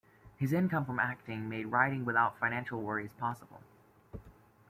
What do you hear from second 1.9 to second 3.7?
without financial worries possible.